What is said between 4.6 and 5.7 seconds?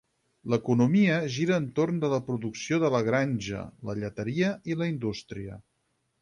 i la indústria.